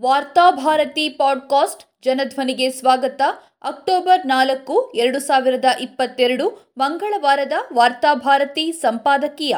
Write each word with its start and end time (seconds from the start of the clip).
Varthabharati 0.00 1.08
podcast 1.08 1.84
ಜನಧ್ವನಿಗೆ 2.04 2.70
ಸ್ವಾಗತ. 2.70 3.22
October 3.62 4.26
ನಾಲ್ಕು, 4.26 4.92
ಎರಡು 4.94 5.18
ಸಾವಿರದ 5.18 5.64
ಇಪ್ಪತ್ತೆರಡು, 5.80 6.72
ಮಂಗಳವಾರದ 6.78 7.52
ವಾರ್ತಾಭಾರತಿ 7.72 8.72
ಸಂಪಾದಕೀಯ. 8.72 9.56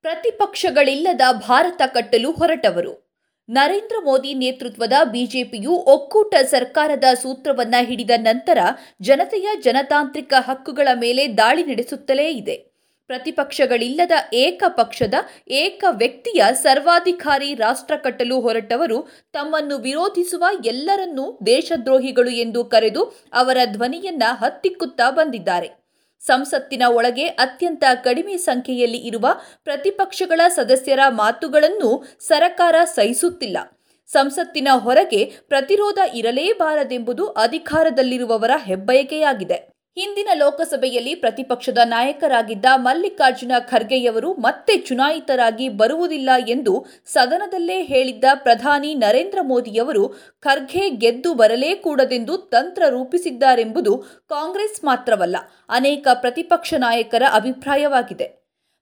ಪ್ರತಿಪಕ್ಷಗಳಿಲ್ಲದ 0.00 1.20
ಭಾರತ 1.32 1.82
ಕಟ್ಟಲು 1.86 2.32
ಹೊರಟವರು. 2.32 3.12
ನರೇಂದ್ರ 3.50 3.96
ಮೋದಿ 4.04 4.34
ನೇತೃತ್ವದ 4.34 4.92
ಬಿಜೆಪಿಯು 5.04 5.70
ಒಕ್ಕೂಟ 5.70 6.34
ಸರ್ಕಾರದ 6.34 7.04
ಸೂತ್ರವನ್ನ 7.22 7.74
ಹಿಡಿದ 7.80 8.10
ನಂತರ 8.16 8.58
ಜನತೆಯ 9.00 9.48
ಜನತಾಂತ್ರಿಕ 9.60 10.34
ಹಕ್ಕುಗಳ 10.38 10.88
ಮೇಲೆ 10.94 11.36
ದಾಳಿ 11.36 11.64
ನಡೆಸುತ್ತಲೇ 11.64 12.30
ಇದೆ. 12.30 12.71
ಪ್ರತಿಪಕ್ಷಗಳಿಲ್ಲದ 13.12 14.10
ಏಕ 14.32 14.62
ಪಕ್ಷದ 14.68 15.14
ಏಕ 15.48 15.84
ವ್ಯಕ್ತಿಯ 15.90 16.42
ಸರ್ವಾಧಿಕಾರಿ 16.52 17.54
ರಾಷ್ಟ್ರ 17.54 17.96
ಕಟ್ಟಲು 17.96 18.40
ಹೊರಟವರು 18.40 19.08
ತಮ್ಮನ್ನು 19.32 19.78
ವಿರೋಧಿಸುವ 19.78 20.44
ಎಲ್ಲರನ್ನೂ 20.64 21.38
ದೇಶದ್ರೋಹಿಗಳು 21.46 22.30
ಎಂದು 22.30 22.64
ಕರೆದು 22.64 23.02
ಅವರ 23.32 23.56
ಧ್ವನಿಯನ್ನ 23.64 24.22
ಹತ್ತಿಕ್ಕುತ್ತಾ 24.26 25.10
ಬಂದಿದ್ದಾರೆ. 25.10 25.82
ಸಂಸತ್ತಿನ 26.20 26.82
ಒಳಗೆ 26.88 27.26
ಅತ್ಯಂತ 27.26 27.84
ಕಡಿಮೆ 28.04 28.36
ಸಂಖ್ಯೆಯಲ್ಲಿ 28.36 28.98
ಇರುವ 28.98 29.26
ಪ್ರತಿಪಕ್ಷಗಳ 29.64 30.40
ಸದಸ್ಯರ 30.48 30.98
ಮಾತುಗಳನ್ನು 31.08 32.04
ಸರಕಾರ 32.20 32.76
ಸಹಿಸುತ್ತಿಲ್ಲ. 32.84 33.58
ಸಂಸತ್ತಿನ 34.06 34.68
ಹೊರಗೆ 34.74 35.24
ಪ್ರತಿರೋಧ 35.24 35.98
ಇರಲೇಬಾರದೆಂಬುದು 36.14 37.26
ಅಧಿಕಾರದಲ್ಲಿರುವವರ 37.26 38.50
ಹೆಬ್ಬಯಕೆಯಾಗಿದೆ. 38.64 39.71
ಹಿಂದಿನ 39.96 40.28
ಲೋಕಸಭೆಯಲ್ಲಿ 40.34 41.14
ಪ್ರತಿಪಕ್ಷದ 41.14 41.78
ನಾಯಕರಾಗಿದ್ದ 41.84 42.64
ಮಲ್ಲಿಕಾರ್ಜುನ 42.76 43.52
ಖರ್ಗೆಯವರು 43.70 44.34
ಮತ್ತೆ 44.34 44.76
ಚುನಾಯಿತರಾಗಿ 44.76 45.68
ಬರುವುದಿಲ್ಲ 45.68 46.30
ಎಂದು 46.48 46.86
ಸದನದಲ್ಲೇ 47.06 47.82
ಹೇಳಿದ್ದ 47.82 48.24
ಪ್ರಧಾನಿ 48.34 48.94
ನರೇಂದ್ರ 48.94 49.38
ಮೋದಿಯವರು 49.42 50.08
ಖರ್ಗೆ 50.40 50.90
ಗೆದ್ದು 50.90 51.34
ಬರಲೇ 51.34 51.74
ಕೂಡದೆಂದು 51.74 52.38
ತಂತ್ರ 52.38 52.82
ರೂಪಿಸಿದ್ದಾರೆಂಬುದು 52.88 53.96
ಕಾಂಗ್ರೆಸ್ 54.28 54.84
ಮಾತ್ರವಲ್ಲ, 54.84 55.36
ಅನೇಕ 55.68 56.08
ಪ್ರತಿಪಕ್ಷ 56.14 56.74
ನಾಯಕರ 56.78 57.22
ಅಭಿಪ್ರಾಯವಾಗಿದೆ. 57.32 58.28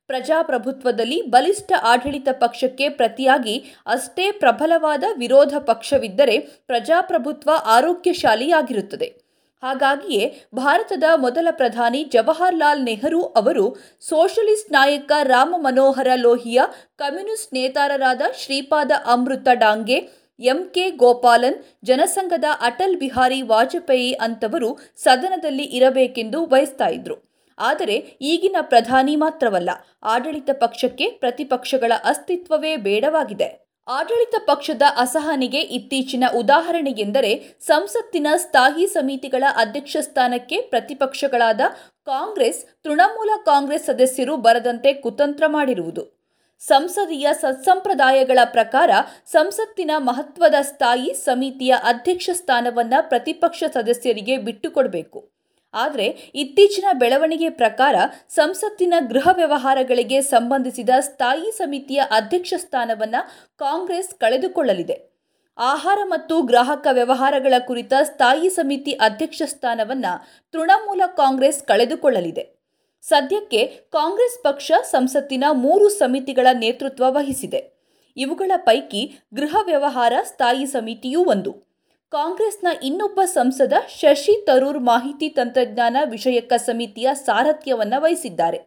ಪ್ರಜಾಪ್ರಭುತ್ವದಲ್ಲಿ 0.06 1.22
ಬಲಿಷ್ಠ 1.22 1.72
ಆಡಳಿತ 1.82 2.28
ಪಕ್ಷಕ್ಕೆ 2.32 2.88
ಪ್ರತಿಯಾಗಿ 2.88 3.64
ಅಷ್ಟೇ 3.86 4.30
ಪ್ರಬಲವಾದ 4.30 5.04
ವಿರೋಧ 5.18 5.54
ಪಕ್ಷವಿದ್ದರೆ 5.58 6.38
ಪ್ರಜಾಪ್ರಭುತ್ವ 6.40 7.50
ಆರೋಗ್ಯಶಾಲಿಯಾಗಿರುತ್ತದೆ. 7.64 9.29
ಹಾಗಾಗಿಯೇ 9.62 10.48
ಭಾರತದ 10.54 11.04
ಮೊದಲ 11.16 11.48
ಪ್ರಧಾನಿ 11.50 12.04
ಜವಾಹರ್ಲಾಲ್ 12.04 12.84
ನೆಹರು 12.84 13.22
ಅವರು 13.22 13.76
ಸೋಷಲಿಸ್ಟ್ 14.00 14.72
ನಾಯಕ 14.72 15.12
ರಾಮ 15.22 15.54
ಮನೋಹರ 15.58 16.06
ಲೋಹಿಯಾ 16.14 16.66
ಕಮ್ಯುನಿಸ್ಟ್ 16.96 17.54
ನೇತಾರರಾದ 17.54 18.22
ಶ್ರೀಪಾದ 18.38 18.90
ಅಮೃತ 19.06 19.48
ಡಾಂಗೆ, 19.52 20.08
ಎಂಕೆ 20.40 20.90
ಗೋಪಾಲನ್, 20.90 21.62
ಜನಸಂಘದ 21.84 22.44
ಅಟಲ್ 22.60 22.96
ಬಿಹಾರಿ 22.96 23.42
ವಾಜಪೇಯಿ 23.42 24.12
ಅಂತವರು 24.12 24.78
ಸದನದಲ್ಲಿ 24.96 25.64
ಇರಬೇಕೆಂದು 25.64 26.46
ಬಯಸ್ತಾ 26.46 26.88
ಇದ್ರು. 26.88 27.16
ಆದರೆ 27.58 28.18
ಈಗಿನ 28.20 28.56
ಪ್ರಧಾನಿ 28.60 29.16
ಮಾತ್ರವಲ್ಲ, 29.16 29.70
ಆಡಳಿತ 30.02 30.50
ಪಕ್ಷಕ್ಕೆ 30.52 31.08
ಪ್ರತಿಪಕ್ಷಗಳ 31.10 31.92
ಅಸ್ತಿತ್ವವೇ 32.04 32.76
ಬೇಡವಾಗಿದೆ. 32.76 33.69
ಆಡಳಿತ 33.88 34.34
ಪಕ್ಷದ 34.46 34.82
ಅಸಹನೆಗೆ 34.96 35.60
ಇತ್ತೀಚಿನ 35.60 36.24
ಉದಾಹರಣೆ 36.36 36.90
ಎಂದರೆ 36.90 37.56
ಸಂಸತ್ತಿನ 37.60 38.26
ಸ್ಥಾಯಿ 38.36 38.86
ಸಮಿತಿಗಳ 38.86 39.44
ಅಧ್ಯಕ್ಷ 39.56 39.96
ಸ್ಥಾನಕ್ಕೆ 40.00 40.60
ಪ್ರತಿಪಕ್ಷಗಳಾದ 40.60 41.60
ಕಾಂಗ್ರೆಸ್, 42.06 42.64
ತೃಣಮೂಲ 42.84 43.30
ಕಾಂಗ್ರೆಸ್ 43.44 43.86
ಸದಸ್ಯರು 43.86 44.36
ಬರದಂತೆ 44.36 44.92
ಕುತಂತ್ರ 44.92 45.44
ಮಾಡಿರುವುದು. 45.46 46.20
ಸಂಸದೀಯ 46.60 47.28
ಸತ್ಸಂಪ್ರದಾಯಗಳ 47.32 48.38
ಪ್ರಕಾರ 48.44 48.90
ಸಂಸತ್ತಿನ 49.26 49.90
ಮಹತ್ವದ 49.98 50.54
ಸ್ಥಾಯಿ 50.62 51.14
ಸಮಿತಿಯ 51.14 51.74
ಅಧ್ಯಕ್ಷ 51.82 52.30
ಸ್ಥಾನವನ್ನು 52.32 53.08
ಪ್ರತಿಪಕ್ಷ 53.08 53.64
ಸದಸ್ಯರಿಗೆ 53.72 54.36
ಬಿಟ್ಟುಕೊಡಬೇಕು. 54.36 55.29
ಆದರೆ 55.74 56.32
ಇತ್ತೀಚಿನ 56.34 56.84
ಬೆಳವಣಿಗೆ 56.92 57.50
ಪ್ರಕಾರ 57.50 57.94
ಸಂಸತ್ತಿನ 58.28 58.94
ಗೃಹ 59.08 59.28
ವ್ಯವಹಾರಗಳಿಗೆ 59.32 60.20
ಸಂಬಂಧಿಸಿದ 60.20 60.88
ಸ್ಥಾಯಿ 61.00 61.52
ಸಮಿತಿಯ 61.56 62.02
ಅಧ್ಯಕ್ಷ 62.10 62.54
ಸ್ಥಾನವನ್ನು 62.56 63.48
ಕಾಂಗ್ರೆಸ್ 63.58 64.14
ಕಳೆದುಕೊಳ್ಳಲಿದೆ. 64.14 65.10
ಆಹಾರ 65.58 65.98
ಮತ್ತು 66.04 66.42
ಗ್ರಾಹಕ 66.42 66.86
ವ್ಯವಹಾರಗಳ 66.92 67.54
ಕುರಿತ 67.66 67.92
ಸ್ಥಾಯಿ 68.02 68.50
ಸಮಿತಿ 68.50 68.92
ಅಧ್ಯಕ್ಷ 68.92 69.42
ಸ್ಥಾನವನ್ನು 69.46 70.26
ತೃಣಮೂಲ 70.52 71.02
ಕಾಂಗ್ರೆಸ್ 71.06 71.62
ಕಳೆದುಕೊಳ್ಳಲಿದೆ. 71.62 72.60
ಸದ್ಯಕ್ಕೆ 73.02 73.66
ಕಾಂಗ್ರೆಸ್ 73.66 74.42
ಪಕ್ಷ 74.42 74.72
ಸಂಸತ್ತಿನ 74.82 75.44
ಮೂರು 75.52 75.88
ಸಮಿತಿಗಳ 75.88 76.46
ನೇತೃತ್ವ 76.52 77.04
ವಹಿಸಿದೆ. 77.08 77.80
ಇವುಗಳ 78.16 78.50
ಪೈಕಿ 78.56 79.18
ಗೃಹ 79.34 79.56
ವ್ಯವಹಾರ 79.64 80.12
ಸ್ಥಾಯಿ 80.22 80.66
ಸಮಿತಿಯೂ 80.66 81.24
ಒಂದು. 81.24 81.69
ಕಾಂಗ್ರೆಸ್ನ 82.12 82.68
ಇನ್ನೊಬ್ಬ 82.82 83.20
ಸಂಸದ 83.24 83.72
ಶಶಿ 84.00 84.44
ತರೂರ್ 84.44 84.78
ಮಾಹಿತಿ 84.78 85.28
ತಂತ್ರಜ್ಞಾನ 85.28 85.96
ವಿಷಯಕ 86.04 86.52
ಸಮಿತಿಯ 86.56 87.08
ಸಾರಥ್ಯವನ್ನು 87.14 88.02
ವಹಿಸಿದ್ದಾರೆ. 88.02 88.58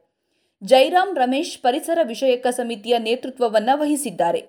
ಜೈರಾಮ್ 0.63 1.17
ರಮೇಶ್ 1.17 1.61
ಪರಿಸರ 1.61 1.99
ವಿಷಯಕ 2.03 2.47
ಸಮಿತಿಯ 2.47 2.97
ನೇತೃತ್ವವನ್ನು 2.97 3.79
ವಹಿಸಿದ್ದಾರೆ. 3.79 4.41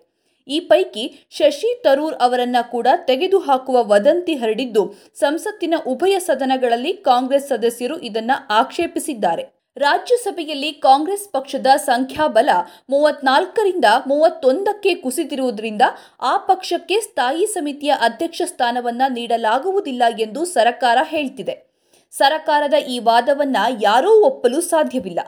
ಈ 0.48 0.60
ಪೈಕಿ 0.60 1.26
ಶಶಿ 1.30 1.82
ತರೂರ್ 1.82 2.14
ಅವರನ್ನು 2.14 2.70
ಕೂಡ 2.70 2.86
ತೆಗೆದುಹಾಕುವ 3.06 3.76
ವದಂತಿ 3.82 4.34
ಹರಡಿದ್ದು, 4.34 4.94
ಸಂಸತ್ತಿನ 5.14 5.74
ಉಭಯ 5.86 6.18
ಸದನಗಳಲ್ಲಿ 6.18 6.92
ಕಾಂಗ್ರೆಸ್ 6.92 7.48
ಸದಸ್ಯರು 7.48 7.98
ಇದನ್ನು 7.98 8.54
ಆಕ್ಷೇಪಿಸಿದ್ದಾರೆ. 8.54 9.53
ರಾಜ್ಯಸಭೆಯಲ್ಲಿ 9.76 10.72
ಕಾಂಗ್ರೆಸ್ 10.72 11.32
ಪಕ್ಷದ 11.32 11.66
ಸಂಖ್ಯಾಬಲ 11.76 12.48
ಮೂವತ್ನಾಲ್ಕರಿಂದ 12.90 13.84
ಮೂವತ್ತೊಂದಕ್ಕೆ 14.06 14.94
ಕುಸಿದಿರುವುದರಿಂದ 14.94 15.82
ಆ 16.22 16.36
ಪಕ್ಷಕ್ಕೆ 16.36 17.00
ಸ್ಥಾಯಿ 17.00 17.46
ಸಮಿತಿಯ 17.46 17.92
ಅಧ್ಯಕ್ಷ 18.00 18.42
ಸ್ಥಾನವನ್ನು 18.44 19.12
ನೀಡಲಾಗುವುದಿಲ್ಲ 19.12 20.02
ಎಂದು 20.18 20.44
ಸರಕಾರ 20.44 20.98
ಹೇಳ್ತಿದೆ. 21.02 21.74
ಸರಕಾರದ 22.10 22.74
ಈ 22.88 22.98
ವಾದವನ್ನು 22.98 23.82
ಯಾರೂ 23.82 24.20
ಒಪ್ಪಲು 24.20 24.60
ಸಾಧ್ಯವಿಲ್ಲ. 24.60 25.20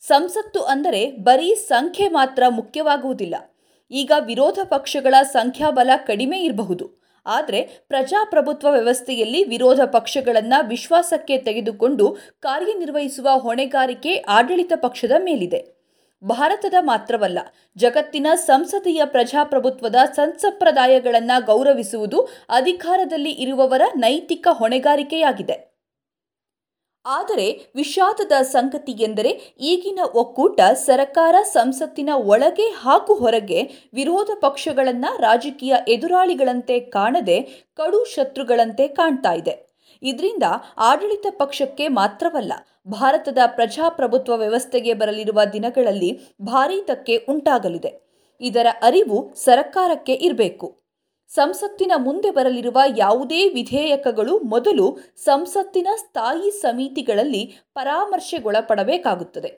ಸಂಸತ್ತು 0.00 0.62
ಅಂದರೆ 0.62 1.10
ಬರೀ 1.10 1.54
ಸಂಖ್ಯೆ 1.54 2.08
ಮಾತ್ರ 2.08 2.42
ಮುಖ್ಯವಾಗುವುದಿಲ್ಲ. 2.48 3.34
ಈಗ 3.90 4.12
ವಿರೋಧ 4.20 4.58
ಪಕ್ಷಗಳ 4.64 5.14
ಸಂಖ್ಯಾಬಲ 5.22 5.90
ಕಡಿಮೆ 6.06 6.40
ಇರಬಹುದು. 6.40 7.03
ಆದರೆ 7.26 7.84
ಪ್ರಜಾಪ್ರಭುತ್ವ 7.88 8.70
ವ್ಯವಸ್ಥೆಯಲ್ಲಿ 8.70 9.44
ವಿರೋಧ 9.44 9.80
ಪಕ್ಷಗಳನ್ನು 9.84 10.68
ವಿಶ್ವಾಸಕ್ಕೆ 10.68 11.38
ತೆಗೆದುಕೊಂಡು 11.38 12.16
ಕಾರ್ಯನಿರ್ವಹಿಸುವ 12.40 13.28
ಹೊಣೆಗಾರಿಕೆ 13.38 14.16
ಆಡಳಿತ 14.16 14.72
ಪಕ್ಷದ 14.76 15.12
ಮೇಲಿದೆ. 15.18 15.74
ಭಾರತದ 16.24 16.74
ಮಾತ್ರವಲ್ಲ, 16.80 17.38
ಜಗತ್ತಿನ 17.76 18.26
ಸಂಸದೀಯ 18.34 19.02
ಪ್ರಜಾಪ್ರಭುತ್ವದ 19.04 19.96
ಸಂಸಂಪ್ರದಾಯಗಳನ್ನು 20.12 21.44
ಗೌರವಿಸುವುದು 21.46 22.20
ಅಧಿಕಾರದಲ್ಲಿ 22.48 23.30
ಇರುವವರ 23.30 23.82
ನೈತಿಕ 23.96 24.48
ಹೊಣೆಗಾರಿಕೆಯಾಗಿದೆ. 24.50 25.73
ಆದರೆ 27.06 27.72
ವಿಷಾದದ 27.74 28.32
ಸಂಗತಿ 28.42 28.92
ಎಂದರೆ 28.92 29.56
ಈಗಿನ 29.60 29.98
ಒಕ್ಕೂಟ 30.14 30.60
ಸರಕಾರ 30.60 31.34
ಸಂಸತ್ತಿನ 31.42 32.08
ಒಳಗೆ 32.14 32.68
ಹಾಗೂ 32.68 33.14
ಹೊರಗೆ 33.14 33.62
ವಿರೋಧ 33.94 34.30
ಪಕ್ಷಗಳನ್ನು 34.40 35.20
ರಾಜಕೀಯ 35.20 35.74
ಎದುರಾಳಿಗಳಂತೆ 35.88 36.80
ಕಾಣದೆ 36.80 37.40
ಕಡು 37.76 38.04
ಶತ್ರುಗಳಂತೆ 38.04 38.88
ಕಾಣ್ತಾ 38.88 39.32
ಇದೆ. 39.32 39.74
ಇದರಿಂದ 40.02 40.42
ಆಡಳಿತ 40.78 41.26
ಪಕ್ಷಕ್ಕೆ 41.30 41.88
ಮಾತ್ರವಲ್ಲ, 41.88 42.52
ಭಾರತದ 42.88 43.38
ಪ್ರಜಾಪ್ರಭುತ್ವ 43.46 44.36
ವ್ಯವಸ್ಥೆಗೆ 44.36 44.94
ಬರಲಿರುವ 44.94 45.40
ದಿನಗಳಲ್ಲಿ 45.52 46.20
ಭಾರೀ 46.42 46.82
ತಕ್ಕೆ 46.82 47.16
ಉಂಟಾಗಲಿದೆ. 47.16 47.92
ಇದರ 48.40 48.66
ಅರಿವು 48.82 49.34
ಸರಕಾರಕ್ಕೆ 49.34 50.12
ಇರಬೇಕು. 50.12 50.83
ಸಂಸತ್ತಿನ 51.28 51.92
ಮುಂದೆ 51.96 52.30
ಬರಲಿರುವ 52.30 52.80
ಯಾವುದೇ 52.96 53.48
ವಿಧೇಯಕಗಳು 53.48 54.38
ಮೊದಲು 54.38 54.98
ಸಂಸತ್ತಿನ 55.16 55.88
ಸ್ಥಾಯಿ 55.96 56.50
ಸಮಿತಿಗಳಲ್ಲಿ 56.50 57.54
ಪರಾಮರ್ಶೆಗೊಳಪಡಬೇಕಾಗುತ್ತದೆ. 57.74 59.48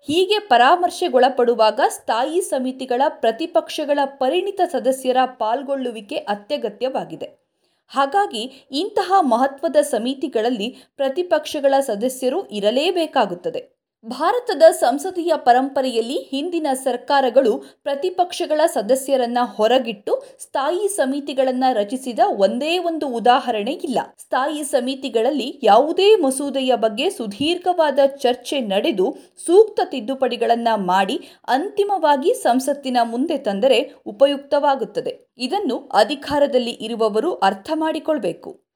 ಹೀಗೆ 0.00 0.38
ಪರಾಮರ್ಶೆಗೊಳಪಡುವಾಗ 0.38 1.80
ಸ್ಥಾಯಿ 1.88 2.40
ಸಮಿತಿಗಳ 2.40 3.02
ಪ್ರತಿಪಕ್ಷಗಳ 3.08 3.98
ಪರಿಣಿತ 4.04 4.60
ಸದಸ್ಯರ 4.72 5.16
ಪಾಲ್ಗೊಳ್ಳುವಿಕೆ 5.24 6.16
ಅತ್ಯಗತ್ಯವಾಗಿದೆ. 6.16 7.42
ಹಾಗಾಗಿ 7.88 8.68
ಇಂತಹ 8.70 9.12
ಮಹತ್ವದ 9.20 9.76
ಸಮಿತಿಗಳಲ್ಲಿ 9.76 10.76
ಪ್ರತಿಪಕ್ಷಗಳ 10.96 11.80
ಸದಸ್ಯರು 11.80 12.46
ಇರಲೇಬೇಕಾಗುತ್ತದೆ. 12.46 13.81
ಭಾರತದ 14.04 14.62
ಸಂಸದೀಯ 14.70 15.32
ಪರಂಪರೆಯಲ್ಲಿ 15.36 16.16
ಹಿಂದಿನ 16.30 16.66
ಸರ್ಕಾರಗಳು 16.74 17.58
ಪ್ರತಿಪಕ್ಷಗಳ 17.82 18.60
ಸದಸ್ಯರನ್ನ 18.66 19.38
ಹೊರಗಿಟ್ಟು 19.44 20.22
ಸ್ಥಾಯಿ 20.38 20.88
ಸಮಿತಿಗಳನ್ನು 20.88 21.74
ರಚಿಸಿದ 21.74 22.18
ಒಂದೇ 22.26 22.78
ಒಂದು 22.78 23.08
ಉದಾಹರಣೆ 23.08 23.72
ಇಲ್ಲ. 23.72 23.98
ಸ್ಥಾಯಿ 24.18 24.64
ಸಮಿತಿಗಳಲ್ಲಿ 24.64 25.60
ಯಾವುದೇ 25.62 26.16
ಮಸೂದೆಯ 26.16 26.76
ಬಗ್ಗೆ 26.76 27.10
ಸುದೀರ್ಘವಾದ 27.10 27.98
ಚರ್ಚೆ 28.06 28.60
ನಡೆದು 28.60 29.16
ಸೂಕ್ತ 29.46 29.80
ತಿದ್ದುಪಡಿಗಳನ್ನು 29.84 30.76
ಮಾಡಿ 30.86 31.20
ಅಂತಿಮವಾಗಿ 31.48 32.34
ಸಂಸತ್ತಿನ 32.34 32.96
ಮುಂದೆ 33.04 33.38
ತಂದರೆ 33.38 33.92
ಉಪಯುಕ್ತವಾಗುತ್ತದೆ. 34.06 35.34
ಇದನ್ನು 35.38 35.78
ಅಧಿಕಾರದಲ್ಲಿ 35.94 36.70
ಇರುವವರು 36.70 37.32
ಅರ್ಥ 37.34 37.70
ಮಾಡಿಕೊಳ್ಬೇಕು. 37.74 38.71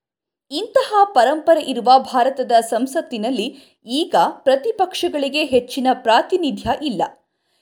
ಇಂತಹ 0.50 0.94
ಪರಂಪರೆ 1.04 1.60
ಇರುವ 1.60 1.92
ಭಾರತದ 1.98 2.52
ಸಂಸತ್ತಿನಲ್ಲಿ 2.60 3.56
ಈಗ 3.86 4.14
ಪ್ರತಿಪಕ್ಷಗಳಿಗೆ 4.30 5.44
ಹೆಚ್ಚಿನ 5.44 5.86
ಪ್ರಾತಿನಿಧ್ಯ 5.92 6.70
ಇಲ್ಲ. 6.82 7.02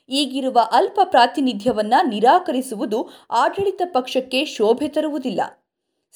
ಈಗಿರುವ 0.08 0.60
ಅಲ್ಪ 0.72 1.00
ಪ್ರಾತಿನಿಧ್ಯವನ್ನು 1.04 2.08
ನಿರಾಕರಿಸುವುದು 2.08 3.08
ಆಡಳಿತ 3.30 3.82
ಪಕ್ಷಕ್ಕೆ 3.92 4.44
ಶೋಭೆ 4.44 4.88
ತರುವುದಿಲ್ಲ. 4.88 5.63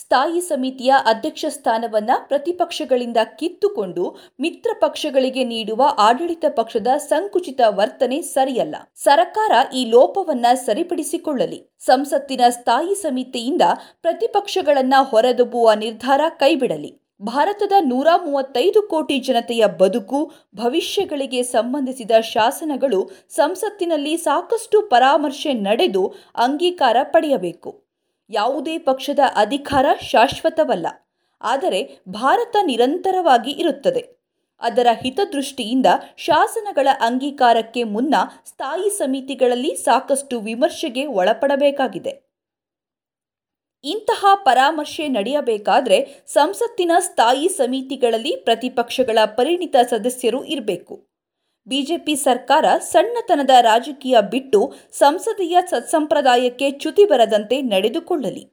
ಸ್ಥಾಯಿ 0.01 0.41
ಸಮಿತಿಯ 0.41 0.95
ಅಧ್ಯಕ್ಷ 1.05 1.45
ಸ್ಥಾನವನ್ನು 1.49 2.29
ಪ್ರತಿಪಕ್ಷಗಳಿಂದ 2.29 3.17
ಕಿತ್ತುಕೊಂಡು 3.39 4.17
ಮಿತ್ರ 4.41 4.71
ಪಕ್ಷಗಳಿಗೆ 4.81 5.45
ನೀಡುವ 5.45 5.89
ಆಡಳಿತ 5.99 6.45
ಪಕ್ಷದ 6.49 6.87
ಸಂಕುಚಿತ 6.97 7.61
ವರ್ತನೆ 7.69 8.23
ಸರಿಯಲ್ಲ. 8.23 8.77
ಸರ್ಕಾರ 8.97 9.53
ಈ 9.75 9.85
ಲೋಪವನ್ನ 9.85 10.47
ಸರಿಪಡಿಸಿಕೊಳ್ಳಲಿ. 10.55 11.77
ಸಂಸತ್ತಿನ 11.79 12.41
ಸ್ಥಾಯಿ 12.51 12.95
ಸಮಿತಿಯಿಂದ 12.95 13.63
ಪ್ರತಿಪಕ್ಷಗಳನ್ನ 14.03 14.95
ಹೊರದಬ್ಬುವ 15.01 15.73
ನಿರ್ಧಾರ 15.73 16.21
ಕೈಬಿಡಲಿ. 16.29 17.03
ಭಾರತದ 17.23 17.73
ನೂರ 17.81 18.07
ಮೂವತ್ತೈದು 18.25 18.83
ಕೋಟಿ 18.83 19.19
ಜನತೆಯ 19.19 19.67
ಬದುಕು, 19.67 20.33
ಭವಿಷ್ಯಗಳಿಗೆ 20.55 21.43
ಸಂಬಂಧಿಸಿದ 21.43 22.11
ಶಾಸನಗಳು 22.21 23.11
ಸಂಸತ್ತಿನಲ್ಲಿ 23.29 24.17
ಸಾಕಷ್ಟು 24.17 24.83
ಪರಾಮರ್ಶೆ 24.83 25.53
ನಡೆದು 25.53 26.15
ಅಂಗೀಕಾರ 26.37 26.97
ಪಡೆಯಬೇಕು. 27.03 27.88
ಯಾವುದೇ 28.31 28.79
ಪಕ್ಷದ 28.79 29.21
ಅಧಿಕಾರ 29.35 29.87
ಶಾಶ್ವತವಲ್ಲ, 30.03 30.87
ಆದರೆ 31.43 31.81
ಭಾರತ 32.09 32.57
ನಿರಂತರವಾಗಿ 32.63 33.51
ಇರುತ್ತದೆ. 33.51 34.03
ಅದರ 34.63 34.87
ಹಿತದೃಷ್ಟಿಯಿಂದ 34.93 35.89
ಶಾಸನಗಳ 36.17 36.89
ಅಂಗೀಕಾರಕ್ಕೆ 37.01 37.83
ಮುನ್ನ 37.85 38.15
ಸ್ಥಾಯಿ 38.47 38.91
ಸಮಿತಿಗಳಲ್ಲಿ 38.91 39.77
ಸಾಕಷ್ಟು 39.77 40.41
ವಿಮರ್ಶೆಗೆ 40.41 41.05
ಒಳಪಡಬೇಕಾಗಿದೆ. 41.07 42.15
ಇಂತಹ 43.85 44.27
ಪರಾಮರ್ಶೆ 44.45 45.09
ನಡೆಯಬೇಕಾದರೆ 45.09 45.99
ಸಂಸತ್ತಿನ 46.27 46.93
ಸ್ಥಾಯಿ 46.99 47.49
ಸಮಿತಿಗಳಲ್ಲಿ 47.49 48.33
ಪ್ರತಿಪಕ್ಷಗಳ 48.37 49.19
ಪರಿಣಿತ 49.39 49.77
ಸದಸ್ಯರು 49.91 50.45
ಇರಬೇಕು. 50.45 50.95
ಬಿಜೆಪಿ 51.69 52.15
ಸರ್ಕಾರ 52.17 52.65
ಸಣ್ಣತನದ 52.79 53.51
ರಾಜಕೀಯ 53.61 54.17
ಬಿಟ್ಟು 54.21 54.61
ಸಂಸದೀಯ 54.93 55.59
ಸತ್ಸಂಪ್ರದಾಯಕ್ಕೆ 55.71 56.71
ಚ್ಯುತಿ 56.71 57.05
ಬರದಂತೆ 57.05 57.63
ನಡೆದುಕೊಳ್ಳಲಿ. 57.63 58.45